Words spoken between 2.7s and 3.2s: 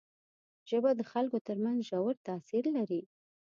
لري